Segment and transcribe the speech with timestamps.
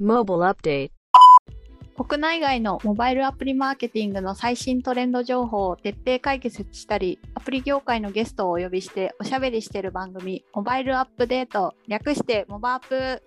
[0.00, 0.90] Mobile Update
[1.94, 13.22] 国内外のモバイルアプリマーケティングの最新トレンド情報を徹底解決したり、アプリ業界のゲストをお呼びしておしゃべりしている番組、モバイルアップデート、略してモバアップ。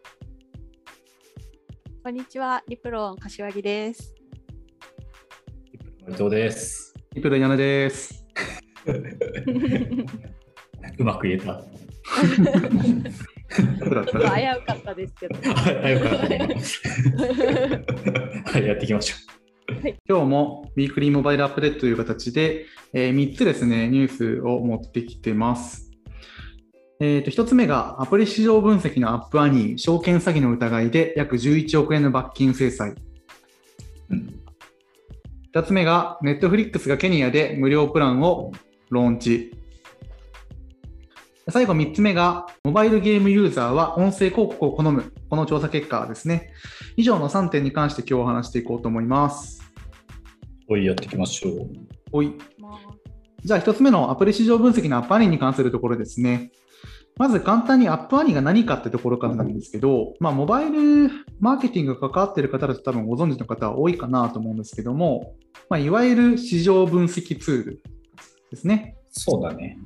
[2.04, 4.16] こんにちは、リプロン柏木です。
[6.10, 6.96] 伊藤です。
[7.14, 8.26] リプルヤネです。
[10.98, 11.64] うまく言えた。
[13.56, 14.26] ちょっと危う
[14.66, 15.36] かったですけど。
[15.36, 16.58] はい、よかったね。
[18.46, 19.16] はい、やっていきましょ
[20.08, 25.92] 今日もウィークリーモバイルアップデートという形で、え3つですね、ニュースを持ってきてます。
[27.00, 32.94] えー、と1つ目がアプリ市場分析のアップアニー、証券詐欺の疑いで約11億円の罰金制裁。
[34.10, 34.44] うん
[35.54, 38.52] 2つ目が、ネットフリックスがケニアで無料プランを
[38.90, 39.52] ローンチ。
[41.50, 45.12] 最後3つ目が、モバイルゲームユーザーは音声広告を好む。
[45.30, 46.54] この調査結果ですね。
[46.96, 49.62] 以上の3点に関して今日お話していこうと思います。
[50.70, 50.74] う。
[50.74, 51.70] おい、やっていきましょう。
[52.14, 52.34] おい。
[53.44, 56.52] じゃあ1つ目のアプリ市場分析のアップアニーに関するところですね。
[57.18, 61.10] まず簡単にアップアニーが何かってところからなんですけど、まあ、モバイル
[61.42, 65.36] マーケティングが関わっている方だと多分ご存知の方は多いかなと思うんですけども、
[65.70, 67.84] まあ、いわゆる市場分析ツール
[68.50, 68.96] ですね。
[69.12, 69.78] そうだね。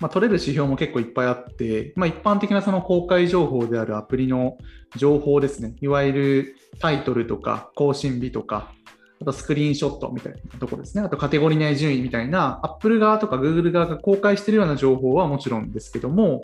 [0.00, 4.58] まあ、取れる指標も結構いっぱいあって、まあ、一般的なその公開情報であるアプリの
[4.96, 5.74] 情報ですね。
[5.80, 8.72] いわゆるタイトルとか更新日とか、
[9.20, 11.02] あとスクリーンショットみたいなところですね。
[11.02, 16.42] あとカテゴリー内順位みたいな、Apple 側とか Google 側が公開しているような情報はもちろんですけども、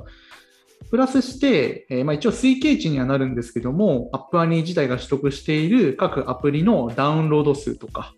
[0.91, 8.14] プラスして、えまあ、一応推計値にはなるんですけども、アップアニー自体が取得している各アプリのダウンロード数とか、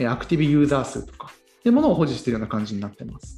[0.00, 3.37] アクティブユーザー数とか、っていうものを保持しているような感じになってます。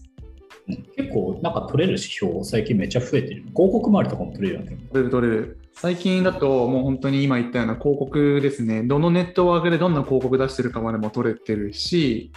[0.71, 3.43] うん結構、なんか取れる指標、最近めっちゃ増えてる。
[3.55, 4.65] 広告周りとかも取れる。
[4.65, 5.59] 取れる取れる。
[5.73, 8.83] 最近だともう本当に今言ったような広告ですね。
[8.83, 12.33] どのネットワークでどんな広告出してるかまでも取れてるし、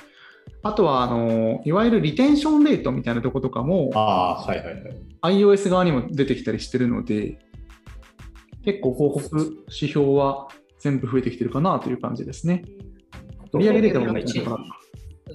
[0.62, 4.74] あとはあの、いわゆるリテンションレートみたいなとことかもああ、はいはい
[5.22, 5.38] はい。
[5.38, 7.40] iOS 側にも出てきたりしてるので、
[8.63, 10.47] 結構広告指標は
[10.80, 12.63] 全部増えてきてるかなという感じですね。
[13.52, 14.41] 売上データも一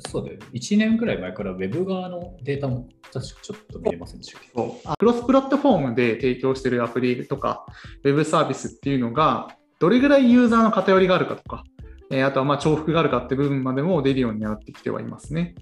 [0.07, 0.39] そうだよ。
[0.53, 4.51] 1年くらい前からウェブ側のデータも確かちょっと見れませんでしたっけ？
[4.55, 7.67] そうあクロスプラットフォームで提供しているアプリとか、
[8.05, 9.49] ウェブサービスっていうのが、
[9.79, 11.65] どれぐらいユーザーの偏りがあるかとか、
[12.11, 15.55] えーあとはまあ重複があるかって部分までも出るようになってきてはいますね。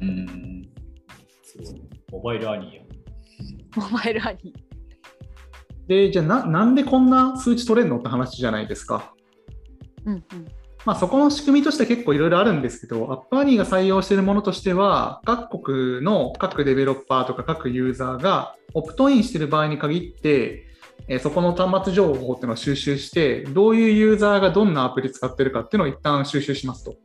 [0.00, 0.68] うーん。
[1.42, 1.76] そう
[2.12, 2.82] モバイルアニーや。
[3.76, 4.54] モバイルアニ
[5.86, 9.12] で、じゃあな、なんでこんな数値取れるのって話じゃないですか。
[10.04, 10.22] うんうん。
[10.86, 20.66] まあ、そこの仕組みとして結構いろいろあるんですけど、アップアニーが採用しているものとしては、各国の各デベロッパーとか各ユーザーがオプトインしている場合に限って、
[21.08, 26.96] えそこの端末情報っていうのを収集して、どういうユーザーがどんなアプリ使ってるかっていうのを一旦収集しますと。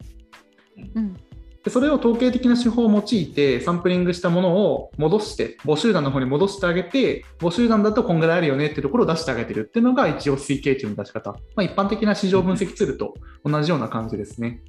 [0.96, 1.18] うん
[1.65, 14.61] でそれを統計的な手法を用いてサンプリングしたものを戻して母集団の方に戻してあげて母集団だとこんぐらいあるよねっていうところを出してあげてるっていうのが一応推計値の出し方、まあ、一般的な市場分析ツールと同じような感じですね。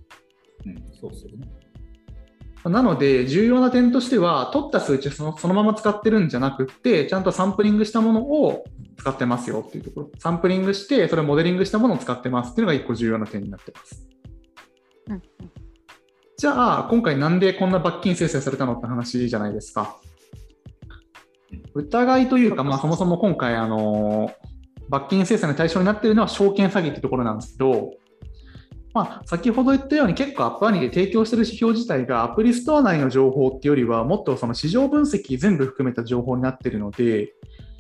[0.64, 1.48] うん、そうですよね。
[2.64, 8.64] なので重要な点としては取った数値をそのそのまま使ってるんじゃなくってちゃんとサンプリングしたものを
[8.96, 10.10] 使ってますよっていうところ。
[10.18, 14.08] サンプリングしてそれをモデリングしたものを使ってますっていうのが一個重要な点になってます。
[15.08, 15.56] うんうん
[16.38, 19.97] じゃあ、今回なんでこんな罰金制裁されたのって話じゃないですか。
[21.74, 24.30] 疑いというか、まあ、そもそも今回、あの
[24.88, 27.91] 罰金制裁の対象になっているのは証券詐欺ってところなんですけど、
[28.92, 37.32] まあ、先ほど言ったように結構アップアニで提供している指標自体がアプリストア内の情報っていうよりはもっとその市場分析全部含めた情報になっているので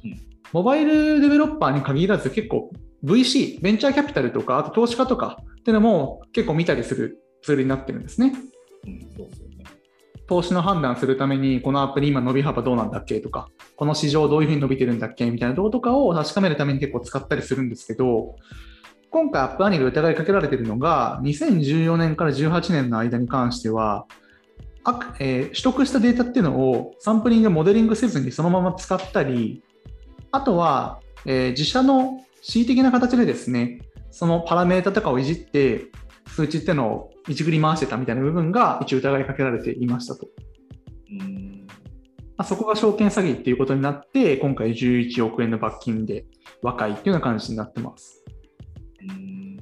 [0.04, 0.20] うん、
[0.52, 2.70] モバイルデベロッパーに限らず結構
[3.04, 8.34] VC、ベンチャーキャピタルとか、あと投資家とかっていうのも結構見たりするツールになってるんですね。
[10.26, 18.36] 投資の判断するために、このアプリ今伸び幅どうなんだっけとか、この市場どういうふうに伸びてるんだっけみたいなところとかを確かめるために結構使ったりするんですけど、
[19.10, 24.06] 今回アップアニが疑いかけられてるのが、2014年から18年の間に関しては、
[25.18, 29.62] えー取得したデータっていうのをサンプリング、モデリングせずにそのまま使ったり、
[30.32, 35.86] あとは、えー自社の恣意的な形でですね、そのパラメータとかをいじって、
[36.36, 40.28] 数値っていうのをいじくり回してたみたいな部分が一応疑いかけられていましたと。
[41.10, 41.66] うん。
[41.66, 41.74] ま
[42.36, 46.26] あ、そこが証券詐欺っていうことになって、今回11億円の罰金で
[46.62, 48.22] 和解っていうような感じになってます。
[49.00, 49.56] うん。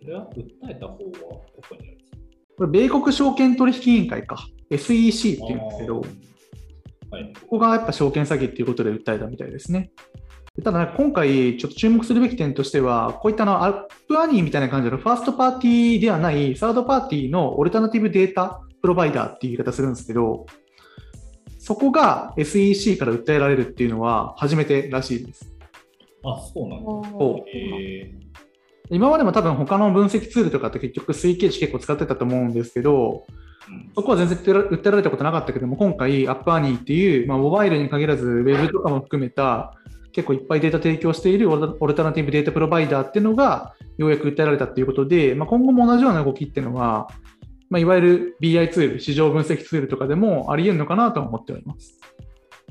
[0.00, 1.04] それは訴えた方はど
[1.68, 1.98] こにある
[2.56, 6.00] これ、米国証券取引委員会か、SEC っていうんですけど、
[7.12, 7.32] はい。
[7.40, 9.92] ここがやっぱ証券詐欺っていうことで訴えたみたいですね。
[10.64, 20.46] ただ、今回、ちょっと注目するべき点としては、こういったのアップアニーみたいな感じのファーストパーティーではない、サードパーティーのオルタナティブデータプロバイダーっていう言い方するんですけど、
[21.58, 25.52] そこが SEC から訴えられるっていうのは初めてらしいです。
[26.24, 27.10] あ、そうなんだ。
[27.10, 28.10] そえ
[28.90, 33.48] 今までも多分他の分析ツールとかって結局推計値結構使ってたと思うんですけど、うん
[33.94, 39.74] そこは全然訴えられたことなかったけども、今回、アップアニーっていう、まあ、モバイルに限らず、ウェブとかも含めた、
[40.12, 47.08] 結構いっぱいデータ提供しているオルタナティブデータプロバイダーっていうのが、ようやく訴えられたっていうことで、まあ、今後も同じような動きっていうのは、
[47.70, 52.00] まあ、いわゆる BI ツール、市場分析ツールとかでもあり得るのかなとは思っております。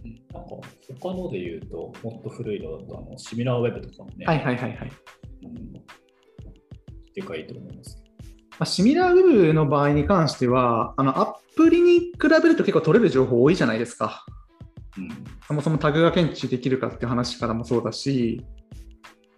[0.03, 0.55] うんなんか
[1.01, 4.91] 他ので言うと、もっと古いのだと、あのシミラーウェブとかもね、はいはいはいはい。
[5.43, 5.73] うん
[7.13, 7.97] でかいと思います。
[8.51, 14.25] まあ、シミラーウェブの場合に関しては、あのアプリに比べると結構取れる情報多いじゃないですか。
[14.97, 18.45] うんそもそもタグが検知できるかっていう話からもそうだし、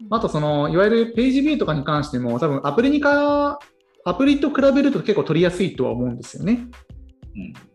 [0.09, 3.59] あとその、いわゆるページビューとかに関しても、多分アプリにか、
[4.05, 6.67] アプリと比べると結構取りやすいとは思うんですよね。
[7.35, 7.69] うん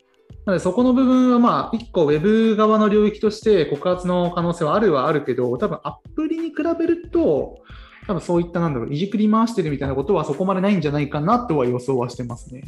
[0.46, 7.62] なのでそこの部分はまあ、一個ウェブ側の領域として告発の可能性はあるはあるけど、多分アプリに比べると、
[8.06, 12.62] 多分そういったなんだろう、いじくり回してるみたいなことはそこまでないんじゃないかなとは予想はしてますね。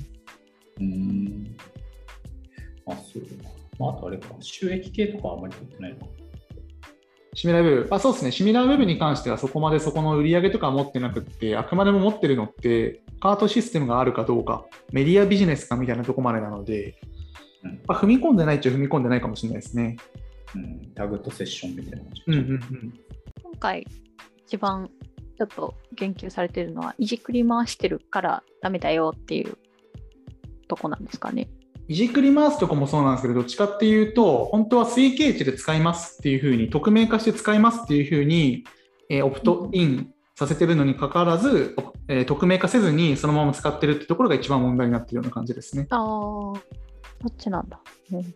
[0.79, 1.57] うーん。
[2.87, 3.56] あ、そうだ。
[3.78, 6.00] まあ、あとあれか、収益系とかあんまり取ってないの？
[6.00, 6.06] か。
[7.34, 16.99] シミラーウェブ、あそうですね、シミラーウェブに関してはそこまでそこの売り上げとかは持ってなくって、あくまでも持ってるのって、カートシステムがあるかどうか、メディアビジネスかみたいなとこまでなので、
[17.62, 19.96] うんまあ、踏み込んでないっちゃ踏み込んでないかもしれないですね。
[20.55, 22.23] うん、タグとセッションみたいな感じ。
[22.26, 22.61] うんうんうん。
[23.43, 23.87] 今回
[24.46, 24.88] 一番
[25.37, 29.58] ちょっと言及されてるのはいじくり回してるからダメだよっていう
[30.69, 31.49] とこなんですかね。
[31.88, 38.65] いじくり回すとこもそうなんですけど、どっちかっていうと、本当は推計値で使いますっていうふうに、匿名化して使いますっていうふうに、
[39.09, 41.77] えーオプトインさせてるのにかかわらず、
[42.09, 45.87] えー匿名化せずにそのまま使ってるってところが一番問題になってるような感じですね。
[45.91, 46.55] ああ、そ
[47.29, 47.81] っちなんだ。
[48.12, 48.35] うん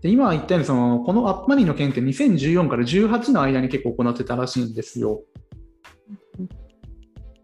[0.00, 5.22] で今言ったようにその、このアップマニーの件って2014から18の間に結構行ってたらしいんですよ。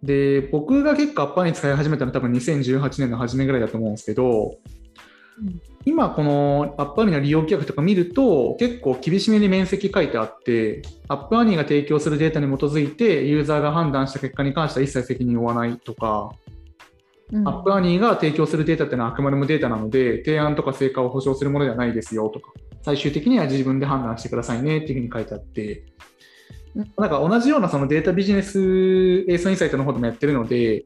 [0.04, 4.73] で、僕が結構アップマニー使い始めたのは多分2018年の初めぐらいだと思うんですけど、うん
[5.84, 16.30] 今このアップアニーの利用規約とか見ると結構厳しめに面積書いてあってアップアニーが提供するデータに基づいてユーザーが判断した結果に関しては一切責任を負わないとか、
[17.32, 17.48] うん。
[17.48, 22.52] アップアニーが提供するデータっていうのはあくまでもデータなので提案とか成果を保証するものではないですよとか
[22.82, 25.84] 最終的には自分で判断してくださいねっていうふうに書いてあって
[26.74, 26.92] うん。
[26.96, 30.84] なんか同じようなそのデータビジネスエースインサイトの方でもやってるので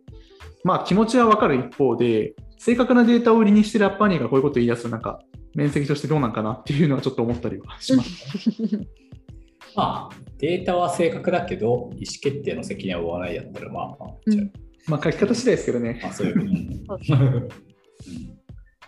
[0.64, 5.20] まあ気持ちは分かる一方で正確なデータを売りにしてるアップアニーがこういうことを言い出すとなんか
[5.54, 8.26] 面積としてどうなんかなっていうのはちょっと思ったりはします。
[9.76, 11.90] まあ、データは正確だけど、意思
[12.20, 14.52] 決定の責任は負わないやったら、まあ、まあ、うん
[14.88, 16.00] まあ書き方次第ですけどね。
[16.02, 16.84] あ、あそういう、うん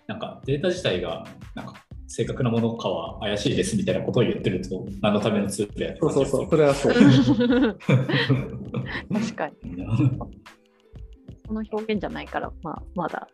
[0.06, 1.24] なんかデータ自体が、
[1.54, 1.74] なんか、
[2.08, 6.92] 正確なものかは怪しいですみたいなことを言ってると、何のためのツールでやそうそうそう、それれはそう。
[6.92, 7.06] 確
[9.36, 9.54] かに。
[11.46, 13.28] その表現じゃないから、まあ、まだ、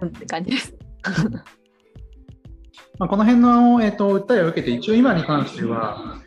[0.00, 0.74] うんって感じです。
[2.98, 6.20] まあ、この辺の、えー、と訴えを受けて、一応今に関しては、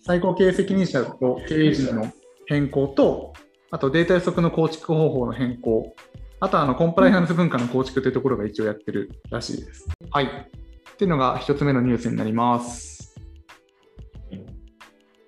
[0.00, 2.12] 最高経営責任者と経営陣の
[2.46, 3.32] 変更と、
[3.70, 5.94] あとデータ予測の構築方法の変更、
[6.40, 9.88] あとはあのコンプライアンス文化の構築というところが一応やってるらしいです。
[10.10, 10.24] はい。
[10.24, 13.14] っていうのが一つ目のニュースになります。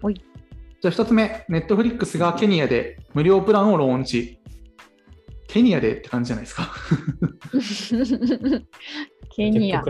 [0.02, 4.40] おいじゃあ一つ目、ネットフリックスがケニアで無料プランをローンチ。
[5.54, 6.68] ケニアでって感じじゃないですか。
[9.30, 9.84] ケニア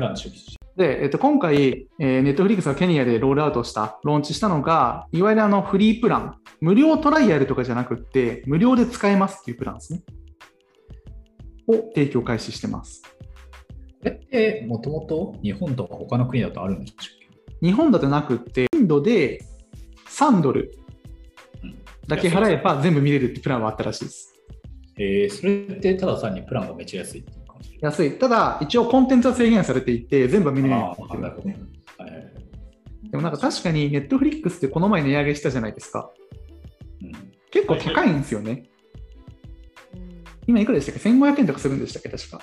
[0.77, 10.03] で、えっと、今回、えー、ネットフリックスがケニアでロールアウトした、ローンチしたのが、いわゆるあのフリープラン、無料トライアルとかじゃなくって、無料で使えますっていうプランですね。
[11.67, 13.03] を提供開始してます。
[13.03, 13.09] こ
[14.03, 16.95] れって、もともと日本とか他の国だとあるんでしょ
[17.65, 19.43] 日本だとなくって、インドで
[20.09, 20.77] 3ドル
[21.63, 21.75] うん
[22.07, 24.34] だけ払えば全部見れるってプランはあったらしいです。
[24.99, 27.79] えー、それってただ単にプランがめっちゃ安いっていう感じ？
[27.81, 28.13] 安い。
[28.19, 31.05] ただ、一応コンテンツは制限されていて、全部は見れないあっね。
[31.09, 32.35] はいはいはい
[33.11, 36.11] でもなんか確かにネットフリックスってこの前値上げしたじゃないですか。
[37.01, 37.13] うん
[37.53, 38.65] 結構高いんですよね。
[40.49, 42.09] 今いくらでしたっけ ?1500 円とかするんでしたっけ？
[42.09, 42.41] 確か。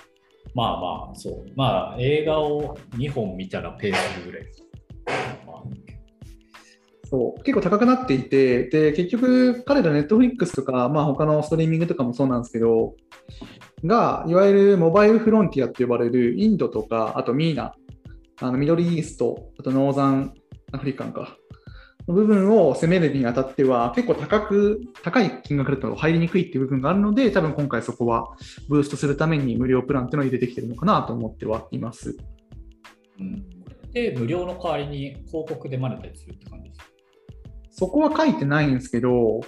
[0.55, 1.45] まあまあ、そう。
[1.57, 4.45] まあ、映画を2本見たらペースぐらい。
[7.11, 12.95] そう結構高くなっていて、で結局、彼らネットフリックスとか、まあ他のストリーミングとかもそうなんですけど、
[13.83, 17.73] が、いわゆるモバイルフロンティアって呼ばれるインドとか、あとミーナ、
[18.39, 20.33] あのミドルイースト、あとノーザン
[20.71, 21.35] アフリカンか、
[22.07, 28.35] の部分を攻めるにあたっては、結構高く、高い金額だと入りにくいっていう部分があるので、多分今回そこは
[28.69, 32.15] ブーストするために無料プランっていうのを入れてきてるのかなと思ってはいます。
[33.19, 33.45] うん、
[33.91, 36.85] で、無料の代わりに広告でマネタイズするって感じですか？
[37.81, 39.41] そこは書いてないんですけど、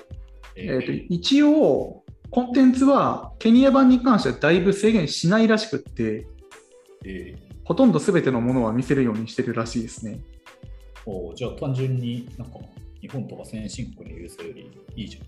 [0.56, 6.26] ええーと一応、コンテンツはケニア版に関してはだいぶ制限しないらしくって、
[7.06, 10.20] えほとんど全てのものは見せるようにしてるらしいですね。
[11.06, 12.58] ーおーじゃあ単純になんか
[13.02, 15.24] 日本とか先進国のユーザーよりいいじゃん。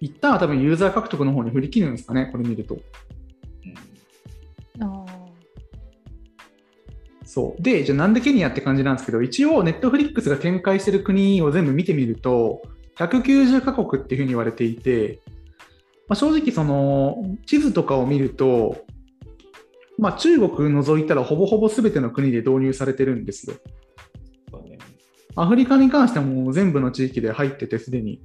[0.00, 2.74] 一旦は多分ユーザー獲得の方に振り切るんですかね、これ見ると。
[2.74, 5.03] うんあ
[7.24, 7.62] そう。
[7.62, 12.62] で、じゃあなんでケニアって感じなんですけど、一応、ネットフリックスが展開してる国を全部見てみると、
[12.98, 15.20] 190カ国っていうふうに言われていて、
[16.06, 18.84] まあ、正直、その、地図とかを見ると、
[19.98, 23.56] まあ、中国除いたらほぼほぼ全ての国で導入されてるんですよ。
[25.36, 28.22] アフリカに関してはもう全部の地域で入っててすでに。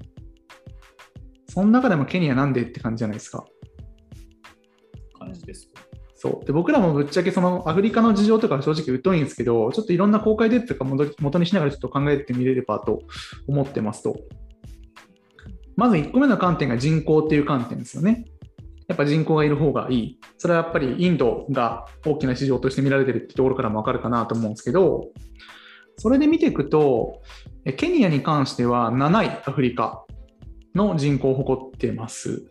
[1.47, 3.45] その中でもケニアなんでって感じじゃないですか。
[5.17, 5.68] 感じです。
[6.21, 13.03] そうで僕らもぶっちゃけそのアフリカの事情とか正直疎いんですけど、ちょっといろんな公開データとか元にしながらちょっと考えてみれればと
[13.47, 14.17] 思ってますと。
[15.77, 18.25] まず1個目の観点が人口っていう観点ですよね。
[18.89, 20.19] やっぱ人口がいる方がいい。
[20.37, 25.07] それはやっぱりインドが大きな市場として見られてるってところからもわかるかなと思うんですけど、
[25.95, 27.21] それで見ていくと、
[27.77, 30.03] ケニアに関しては7位アフリカ
[30.75, 32.48] の人口を誇ってます。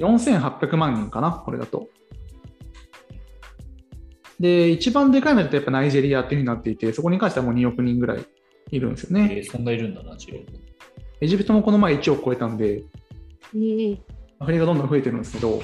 [0.00, 1.88] 4800万人かな、これだと。
[4.40, 8.24] で、一番でかいのだとやっぱナイジェリアっていうふうになっていて、そこに関してはもう2億人ぐらい
[8.70, 9.28] いるんですよね。
[9.32, 10.38] えーそんないるんだな、チロ
[11.20, 12.82] エジプトもこの前1億超えたんで、
[13.54, 14.00] いい
[14.38, 15.62] アフリカどんどん増えてるんですけど、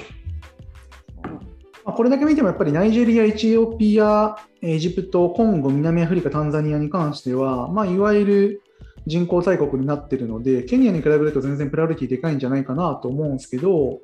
[1.87, 8.63] まあ、これだけ見てもやっぱりナイジェリア、エチオピア、エジプト、コンゴ、南アフリカ、タンザニアに関しては、まあ、いわゆる
[9.07, 14.01] 人口大国になってるので、ケニアに比べると全然プライオリティでかいんじゃないかなと思うんですけど、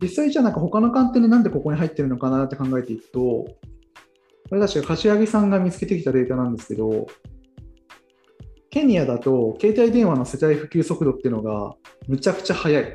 [0.00, 3.56] 実際じゃあなんか他の観点でなんでここに入ってるのかなって考えていくと、こ
[4.52, 7.06] れ確か柏木さんが見つけてきたデータなんですけど、
[8.70, 11.74] ケニアだと携帯電話の世帯普及速度っていうのが
[12.06, 12.86] むちゃくちゃ速いっ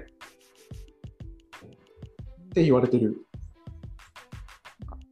[2.53, 3.25] て言われてる。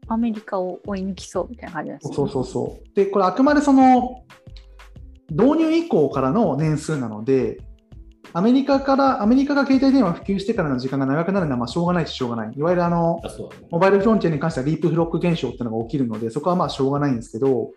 [0.07, 2.95] アメリカを追い抜きそうみたいな感じですねそうそうそう。
[2.95, 4.23] で、これあくまでその
[5.29, 7.59] 導入以降からの年数なので、
[8.33, 12.53] アメリカから、アメリカが携帯電話普及してからの時間が長くなるのはまあしょうがないっちゃしょうがない。
[12.55, 13.21] いわゆるあの。
[13.69, 17.71] モバイルフロンティアに関してはリープフロック現象っていうのが起きるので、そこはまあしょうがないんですけど、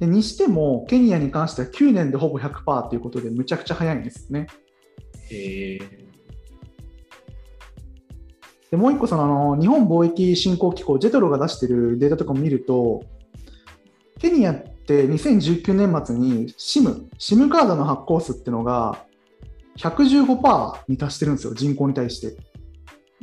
[0.00, 4.46] でにしても、ケニアに関しては9年でほぼ100%ということで、むちゃくちゃ早いんですよね。
[5.30, 5.78] え
[8.70, 13.02] でもう一個そのあの、日本貿易振興機構、ジェトロが出しているデータとかも見ると、
[14.18, 19.04] ケニアって2019年末に SIM、SIM カードの発行数っていうのが
[19.78, 22.36] 115%に達してるんですよ、人口に対して。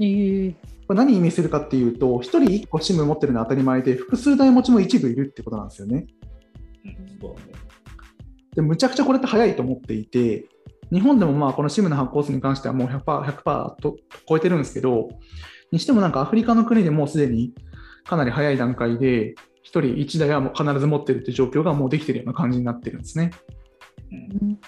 [0.02, 0.56] ええ
[0.88, 6.06] これ何意味するかっていうと、1人1個 SIM 持ってるのは当たり前で、複数台持ちも一部いるってことなんですよね。
[8.56, 10.48] でむちゃくちゃこれって早いと思っていて、
[10.92, 13.98] 日本でもまあこの SIM の発行数に関してはもう 100%, 100と
[14.28, 15.10] 超えてるんですけど、
[15.72, 17.54] にしてもなんかアフリカの国でもうすでに
[18.06, 23.32] かなり早い段階で、1人1台はもう必ず持ってるっていう状況がもうできてるような感じになってるんですね。
[24.12, 24.60] うん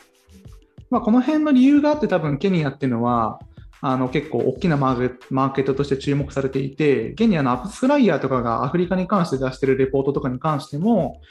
[0.90, 3.40] まあ、この辺の理由があって、多分ケニアっていうのは、
[3.80, 11.22] あの結構大きなマーケットとして注目されていて、ケニアのアップスフライヤーとかがアフリカに関して出してるレポートとかに関しても、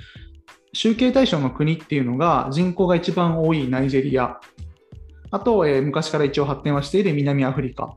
[0.72, 4.38] 集計対象の国っていうのが人口が一番多いナイジェリア、
[5.30, 7.96] あと、えー昔から一応発展はしている南アフリカ、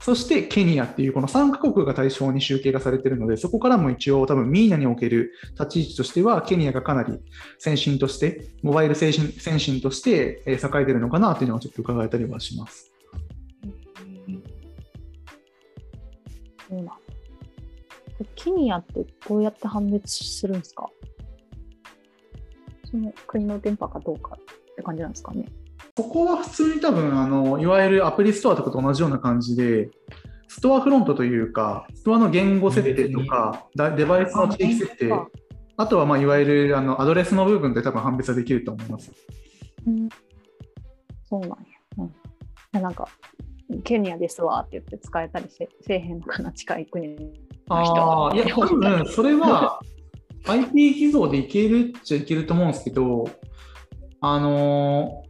[0.00, 7.20] そしてケニアっていうこの3カ国が対象に集計がされているので、そこからも一応多分ミーナにおける立ち位置としては、ケニアがかなり
[7.58, 12.92] 先進として、モバイル先進先進として栄えているのかなというのをちょっと伺えたりはします。
[18.36, 20.88] ケニアってどうやって判別するんですか？
[22.90, 25.44] その国の電波かどうかって感じなんですかね？
[25.94, 29.90] ここは普通に多分あの、いわゆるアプリストアとかと同じような感じで、
[30.48, 35.12] ストアフロントというか、ストアの言語設定とか、だデバイスの地域設定、
[35.76, 39.12] あとはまあいわゆるあのアドレスの部分で多分判別はできると思います。
[39.86, 40.08] うん、
[41.28, 41.56] そうなんや。
[42.74, 43.08] うん、なんか、
[43.84, 48.28] ケニアですわって言って使えたりせせえへんのかな、近い国の人は。
[48.28, 49.80] ああ、いや、 多分それは
[50.46, 53.28] IP 偽造でいけるっちゃいけると思うんですけど、
[54.20, 55.29] あのー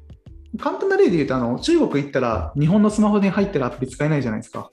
[0.59, 4.71] 簡単な例で言うとあの、中国行ったら日本のスマホに入ってるアプリ使えないじゃないですか。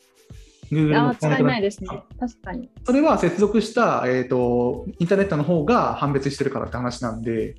[0.72, 1.89] Google の使えないですね。
[2.19, 2.69] 確かに。
[2.86, 7.55] それは接続した、えーと、インターネットの方が判別してるからって話なんで、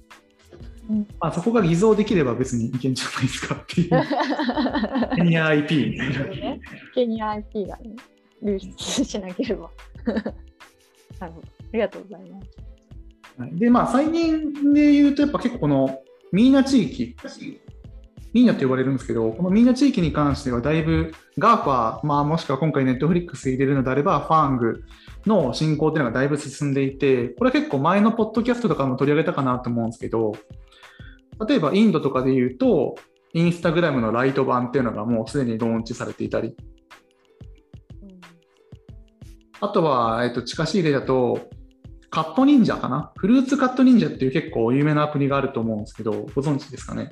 [0.91, 3.91] うんまあ、そこが偽造できれば別にいけんじゃないですかっていう。
[5.17, 6.25] ケニア IP みたいな。
[6.25, 6.61] ね
[6.95, 7.97] ケニア IP がね、
[8.43, 9.71] 流出しなければ。
[11.21, 11.47] なるほど。
[11.47, 12.47] ありがとうございます。
[13.39, 16.01] はいで、まあ、最近で言うと、やっぱ結構この
[16.33, 17.15] ミーナ地域、
[18.33, 24.85] ミーナって呼ばれるんですけど、このミーナ地域に関しては、だいぶ GAFA、まあ、もしくは今回、ネットフリックス入れるのであれば、ファング
[25.27, 30.33] の進行っていうのがだいぶ進んでいて、これは結構前のポッドキャストとかも取り上げたかなと思うんですけど、
[31.49, 32.97] 例えばインドとかで言うと、
[33.33, 36.57] インスタグラムのライト版っていうのがもうすでにローンチされていたり、
[39.61, 41.49] あとは、えっと、近しい例だと、
[42.11, 43.13] カット忍者かな？
[43.17, 47.11] フルーツカット忍者っていう結構有名なアプリがあると思うんですけど、ご存知ですかね？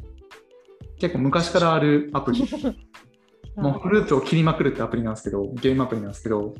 [0.99, 2.43] 結構昔からあるアプリ。
[3.57, 6.55] もうフルーツを切りまくるってアプリなんですけど、ゲームアプリなんですけど、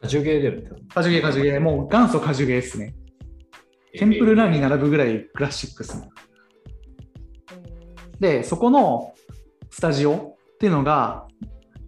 [0.00, 2.94] 果樹ゲー出る果樹ゲー果樹ゲー、もう元祖果樹ゲーですね。
[3.92, 6.08] テンプルランに並ぶぐらいクラシックスな。
[8.20, 9.14] で、そこの
[9.70, 11.26] スタジオっていうのが、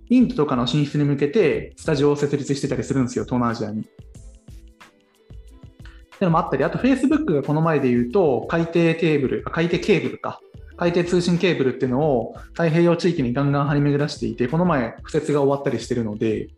[0.09, 3.83] インドとかの進出に向けてスタジオを設立してたりするんですよ、東南アジアに。
[3.83, 3.97] ってい
[6.21, 10.41] うのもあったり、あと Facebook がこの前で言うと、海底テーブル、あ海底ケーブルか。
[10.79, 16.51] 海底通信ケーブルっていうのを太平洋地域にガンガン張り巡らしていて、この前、敷設が終わったりしてるので、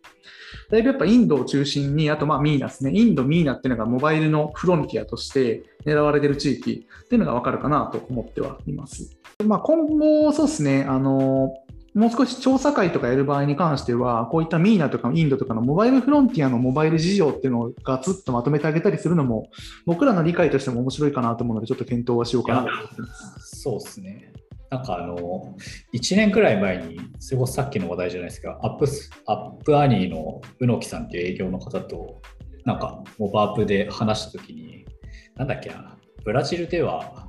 [0.70, 2.92] だいぶやっぱインドを中心に、あとまあミーナですね。
[2.94, 9.16] インド、ミーナっていうのがモバイルのフロンティアとして狙われてる地域っていうのがわかるかなと思ってはいます。
[9.44, 11.54] まあ、今後、そうですね、あの、
[11.94, 19.48] もう少し調査会とかやる場合に関しては、こういったミーナとかインドとかのモバイルフロンティアのモバイル事情っていうのをガツッとまとめてあげたりするのも、
[19.86, 23.60] 僕らの理解としても面白いかなと思うので、ちょっと検討はしようかなと思ってます。
[23.60, 24.32] そうですね。
[24.70, 25.56] なんかあの、
[25.92, 32.22] 1年くらい前に、それこそさっきの話題じゃないですか、アップス、アップアニーの宇野木さんっていう営業の方と、
[32.64, 34.86] なんか、モバアップで話したときに、
[35.34, 37.28] なんだっけな、ブラジルでは、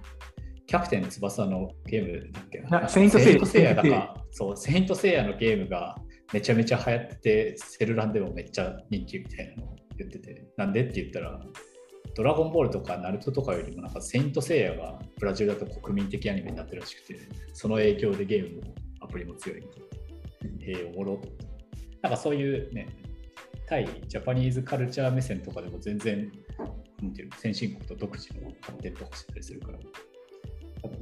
[0.71, 3.75] キャプテン翼のゲームだっけな、あセイントセイヤ。
[3.75, 5.97] だか、そう、セイントセイヤのゲームが
[6.31, 11.41] めちゃめちゃ流行ってて、セルランでもめっちゃ人気みたいなのを言ってて、なんでって言ったら、
[12.15, 17.19] ドラゴンボールとかナルトとかよりもなんかセイントセイヤがブラジルだと国民的アニメになってるらしくて、
[17.51, 19.59] その影響でゲームもアプリも強い。
[19.59, 19.75] みた
[20.69, 20.79] いな。
[20.79, 21.21] へえ、おもろ。
[22.01, 22.87] なんかそういうね、
[23.67, 26.31] 対ジャパニーズカルチャー目線とかでも全然、
[27.01, 29.79] なんていうの、先進国と独自の発展とかしてたりするから、
[30.81, 30.97] 多分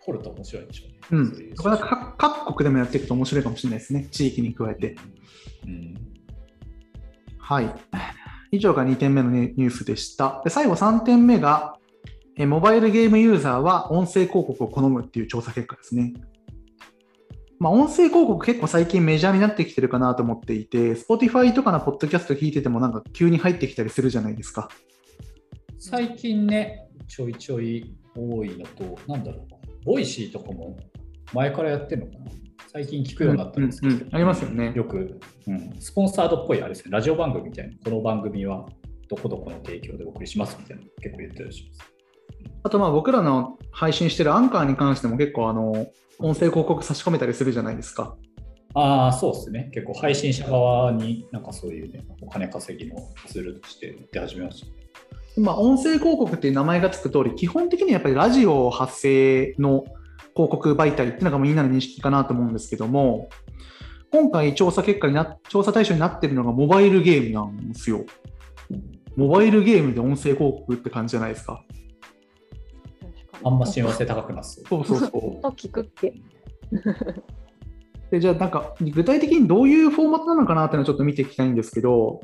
[0.00, 0.98] 掘ると面白いんでしょうね。
[1.10, 1.56] うんそういう。
[1.56, 4.08] そこは各各国でもやっていくと面白いかもしれないですね。
[4.10, 4.96] 地域に加えて。
[5.66, 5.94] うん。
[7.38, 7.74] はい。
[8.52, 10.40] 以上が2点目のニュースでした。
[10.44, 11.76] で最後3点目が、
[12.36, 16.14] えモバイルゲームユーザーは音声広告を好むっていう調査結果ですね。
[17.58, 24.68] まあ、音声広告結構最近メジャーになってきてるかなと思っていて、Spotify とかのポッドキャスト聞いててもなんか急に入ってきたりするじゃないですか。
[25.78, 30.78] 最近ね、ちょいちょい多いのと、なんだろう、ボイシーとかも
[31.32, 32.30] 前からやってるのかな
[32.72, 38.66] 最近聞くようになったんですけど、うんうんありますよねよく、うん、スポンサードっぽいあれですね、ラジオ番組みたいな、この番組は
[39.08, 41.96] どこどこの提供でお送りしますみたいなの結構言ってたりします。
[42.62, 45.86] あとまあ僕らの配信してるアンカーに関しても結構あの
[46.18, 48.16] 音声広告差し込めたりするじゃないですか。
[48.74, 49.70] ああ、そうですね。
[49.72, 54.72] 結構配信者側になんかそういうね、お金稼ぎのツールとして出始めましたね。
[55.38, 59.84] まあ、音声広告っていう名前がつく通り、基本的にはやっぱりラジオ発生の
[60.34, 63.28] 広告媒体っていうのがみんなの認識かなと思うんですけども、
[64.10, 68.04] 今回調査結果にな、調査対象になってるのがモバイルゲームなんですよ。
[69.14, 71.62] モバイルゲームで音声広告って感じじゃないですか。
[73.44, 74.62] あんま親和性高くなす。
[74.68, 75.10] そうそうそう。
[75.10, 76.14] と聞くっけ。
[78.10, 82.20] でじゃあなんか具体的にどういうフォーマットなのかなっていうのをちょっと見ていきたいんですけど、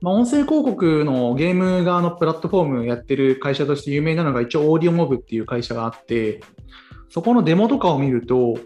[0.00, 6.40] まあ、音声広告のゲーム側のプラットフォームをやってる会社として有名なのが一応オーディオモブっていう会社があって
[7.08, 8.58] そこのデモとかを見ると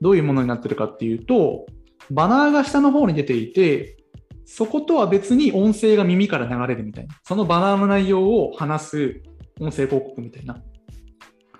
[0.00, 1.66] どういうものになってるかっていうと
[2.10, 3.96] バナーが下の方に出ていて
[4.44, 9.22] そことは別に音声が耳から流れるみたいなそのバナーの内容を話す
[9.60, 10.54] 音声広告みたいな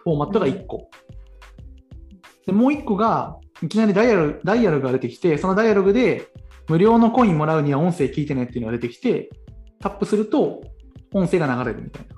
[0.05, 0.91] フォーマットが1個。
[2.47, 6.29] でもう1個がいきなりダイヤルダイヤルが出てきて、そのダイアログで
[6.69, 9.31] 無料のコインもらうには音声聞いてねっていうのが出てきて、
[9.81, 10.63] タップすると
[11.13, 12.15] 音声が流れるみたいな。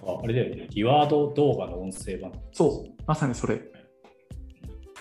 [0.00, 2.32] なんかあれだよね、リワード動画の音声版。
[2.52, 3.60] そう、まさにそれ。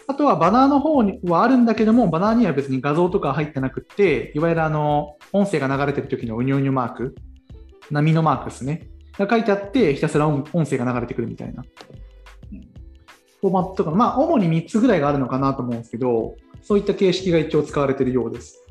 [0.07, 7.15] あとはバナーの方にはあるんだけども、バナーには別に画像とか入ってなくって、いわゆるあの音声が流れてる時のうにょうにょマーク、
[7.89, 8.89] 波のマークですね。
[9.17, 11.63] が書いてあって、ひたすら音音声が流れてくるみたいな。
[12.51, 12.71] うん
[13.41, 18.61] フォーマットが、まあ、主に3つぐらいがあるのかなと思うんですけど、そういった形式が一応使われているようです。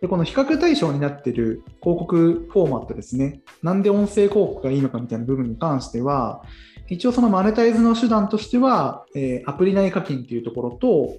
[0.00, 3.40] で、この比較対象になっている広告フォーマットですね。
[3.62, 6.42] なんで音声広告がいいのかみたいな部分に関しては、
[6.88, 11.16] 一応そのマネタイズの手段としては、えーアプリ内課金っていうところと、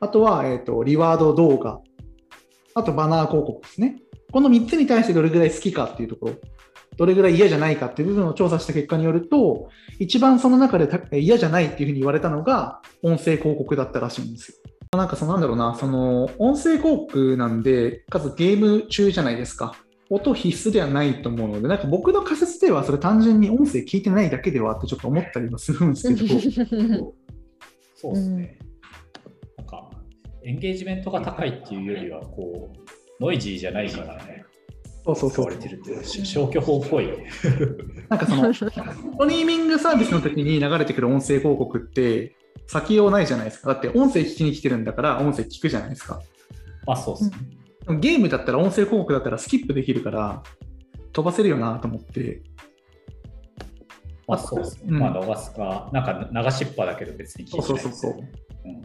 [0.00, 1.80] あとは、えっ、と、リワード動画、
[2.74, 4.00] あとバナー広告ですね。
[4.32, 6.34] この3つに対してどれぐらい好きかっていうところ、
[6.96, 14.69] どれぐらい嫌じゃないかっていう部分を調査した結果によると、一番その中で嫌じゃないっていうふうに言われたのが、音声広告だったらしいんですよ。
[14.96, 19.76] なんかそのなんだろうな、その音声広告なんで、かつゲーム中じゃないですか。
[20.10, 26.14] 音必須ではないと思うので、なんか僕の仮説ではそれ単純に音声聞いてないだけではってちょっと思ったりはするんですけ
[26.66, 27.14] ど、
[27.94, 28.58] そうですね。
[29.58, 29.90] なんか、
[30.42, 34.42] エンゲージメントが高いっていうよりは、こう、ノイジーじゃないからね、
[35.04, 35.56] そうそうそう使われ。
[35.56, 37.08] てるって消去法っぽい。
[38.08, 42.34] なんかその、 ストリーミングサービスの時に流れてくる音声広告って、
[42.70, 43.74] 先用ないじゃないですか。
[43.74, 46.20] だって音声聞きに来てるんだから、音声聞くじゃないですか。
[46.86, 47.98] まあそうですね。
[47.98, 50.44] ゲームだったら音声広告だったらスキップできるから、
[51.12, 52.44] 飛ばせるよなと思って、
[54.28, 54.84] まあそうですね。
[54.88, 58.32] うんまあ逃すか、なんか流しっぱだけど別に聞いてないですよね。
[58.66, 58.82] うん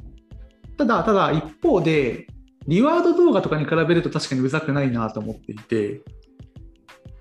[0.78, 2.28] ただ、ただ一方で、
[2.68, 6.02] リワード動画とかに比べると確かにうざくないなと思っていて、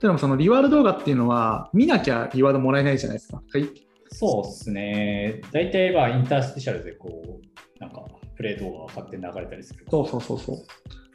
[0.00, 3.42] でもそのリワード動画っていうのは、見なきゃリワードもらえないじゃないですか。
[4.14, 5.40] そうですね。
[5.50, 8.04] 大体はインタースペシャルでこう、なんか
[8.36, 9.84] プレイ動画が勝手に流れたりする。
[9.90, 10.56] そうそうそうそう。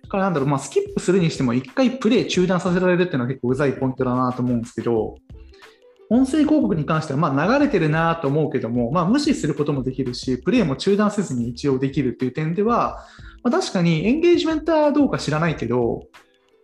[0.04, 5.16] だからなんだろう、まあ、スキップするにしても、一回プレイ中断させられるっていうのは結構うざいポイントだなと思うんですけど、
[6.10, 13.06] 音声広告に関しては、ま、流れてるなと思うけども、まあ、無視することもできるし、プレイも中断せずに一応できるっていう点では、
[13.44, 16.02] まあ、確かにエンゲージメントはどうか知らないけど、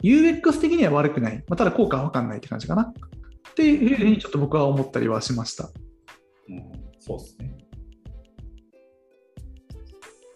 [0.03, 1.37] UX 的には悪くない。
[1.47, 2.93] まあ、ただ効果は分かんないって感じかな。
[3.51, 5.69] っていうふうにちょっと僕は思ったりはしました。
[6.49, 7.57] うん、そうですね。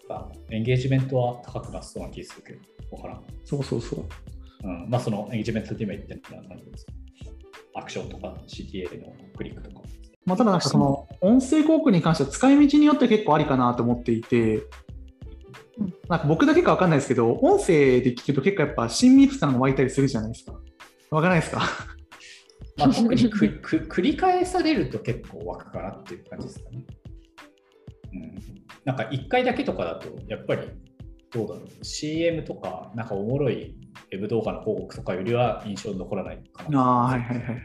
[0.07, 2.59] まあエンゲージメントは高くなさそうな気がするけど、
[2.95, 3.23] わからん。
[3.45, 4.05] そうそうそう。
[4.63, 6.91] うん、まあそのエンゲージメントって今言ってるのは何ですか
[7.75, 9.81] アクションとか CTA のクリックとか。
[10.25, 14.57] まあ、ただなんかその音声広告に関しては使い道によって結構ありかなと思っていて
[15.79, 20.53] うん、なんか僕だけか分かんないですけど、音声で聞くと結構やっぱ親密感が湧いたりするじゃないですか。
[21.09, 21.61] わからないですか？
[22.79, 26.85] まあ、 特にくく繰り返されると結構湧くかなっていう感じですかね。
[28.13, 28.35] うん、
[28.85, 30.67] なんか1回だけとかだと、やっぱり
[31.31, 33.75] どうだろう、CM とか、なんかおもろい
[34.11, 36.79] ウェブ動画の広告とかよりは印象に残らないかな。
[36.81, 37.59] ああ、はいはいはいはい。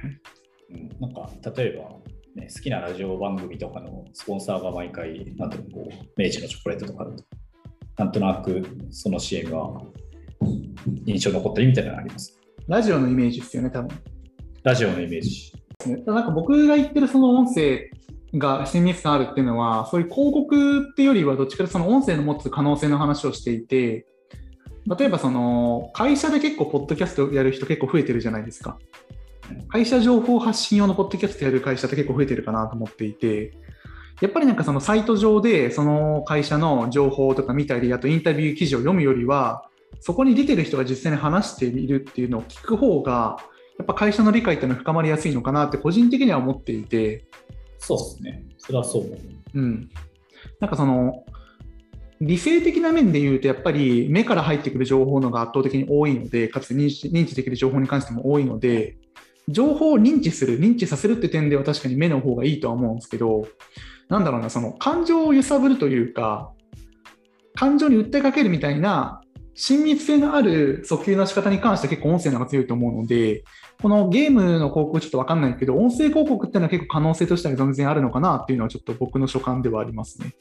[0.71, 1.97] うん、なんか例えば、
[2.43, 7.25] ね、好きなラジオ番組とかのスポンサーが毎回、なんていうのこう、明治のチョコレートとかだと、
[7.97, 9.83] なんとなくその CM は
[11.07, 12.39] 印象に残ったりみたいなのがあります？
[12.67, 13.89] ラジオのイメージですよね、多分。
[14.65, 15.53] ラジオのイメージ。
[16.07, 17.91] なんか僕が言ってるその音声
[18.35, 24.07] が親密感あるっていうのは、そういう広告っていうよりは、どっちかというとその音声の持つ可能性の話をしていて、
[24.99, 28.79] 例えばその会社で結構、ポッドキャストやる人結構増えてるじゃないですか。
[29.69, 33.53] 会社情報発信用のポッドキャストやる会社って結構増えてるかなと思っていて、
[34.23, 39.69] やっぱりなんかそのサイト上でその会社の情報とか見たり、あとインタビュー記事を読むよりは、
[40.01, 43.37] そこに出てる人が実際に話しているっていうのを聞く方が、
[43.79, 47.25] やっぱ会社の理解っていうのは深まりやすいのかなって個人的には思っていて、
[47.79, 48.45] そうですね。
[48.59, 49.19] それはそう思う。
[49.55, 49.91] うん。
[50.61, 51.25] なんかその、
[52.21, 58.97] 理性的な面で言うと、やっぱり目から入ってくる情報のが圧倒的に多いので、かつ認知認知できる情報に関しても多いので、
[59.49, 63.47] 情報を認知する、認知させるって点では確かに目の方がいいとは思うんですけど、
[64.09, 66.53] なんだろうな、その感情を揺さぶるというか、
[67.55, 69.21] 感情に訴えかけるみたいな
[69.55, 73.45] 親密性のある訴求の仕方に関しては結構音声の方が強いと思うので、
[73.85, 80.33] このゲームの広告ちょっと分かんないけど、音声広告っていうのは結構可能性としては全然あるのかなっていうのはちょっと僕の所感ではありますね。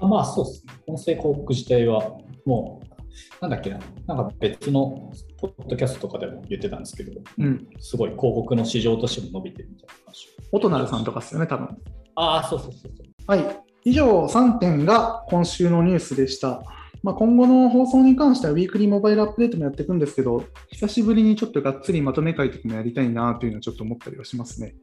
[0.00, 0.74] あまあそうですね。
[0.86, 7.66] 音声広告自体はもう、なんだっけな、なんか別のポッドキャストとかでも言ってたんですけど、うん。
[7.78, 10.28] すごい広告の市場としても伸びてるみたいな話。
[10.52, 11.68] オトナルさんとかですよね、多分。
[12.16, 13.06] ああ、そうそうそうそう。
[13.26, 13.60] はい。
[13.84, 16.62] 以上3点が今週のニュースでした。
[17.02, 24.74] まあ、今後の放送に関しては、ウィークリーモバイルアップデートもやっていくんですけど、久しぶりにちょっとがっつりまとめ会とかもやりたいなというのはちょっと思ったりはしますね。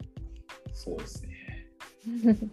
[0.73, 1.67] そうですね。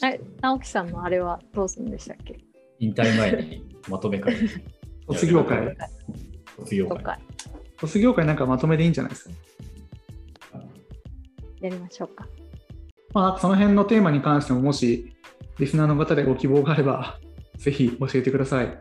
[0.00, 2.36] あれ直樹さんのあれはどうするんでしたっけ？
[2.80, 4.34] 引退前にまとめ会。
[5.08, 5.76] 卒業会？
[6.58, 7.18] 卒業会。
[7.80, 9.34] 卒業会なんかまとめでいいんじゃないですか？
[11.60, 12.26] やりましょうか。
[13.12, 15.12] まあ、その辺のテーマに関しても、もし
[15.58, 17.18] リスナーの方でご希望があれば、
[17.64, 18.78] ぜひ教えてください。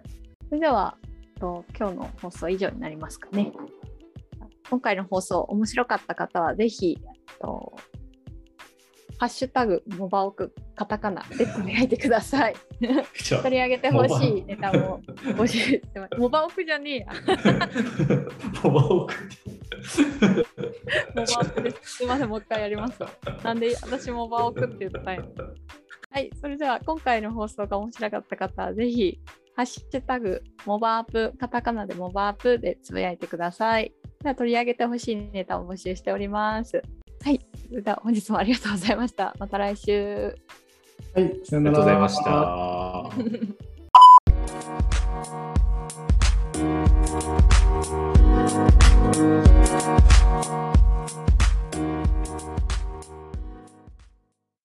[0.50, 0.98] それでは
[1.40, 3.54] と今日の放送以上になりますかね。
[4.70, 6.98] 今回の放送面白かった方はぜひ
[7.40, 12.56] とフハッシュタグ、モバオク、カタカナでつぶやいてください。
[12.82, 16.20] 取り上げてほしいネタも募集してます。
[16.20, 17.08] モバオクじゃねえや。
[18.64, 19.14] モバオク
[21.16, 21.98] モバオクです。
[21.98, 23.10] すいません、もう一回やりますわ。
[23.44, 25.24] なんで私モバオクって言ったんや。
[26.14, 29.20] はい、それでは今回の放送が面白かった方は、ぜひ、
[29.56, 33.92] ハッシュタグ、モバアップ、カタカナでモバアップでつぶやいてください。
[34.22, 36.84] では取り上げてほしいネタを募集しております。
[37.24, 39.34] はい、それでは本日もありがとうございました。
[39.40, 40.36] また来週。
[41.16, 43.10] はい、ありがとうございました。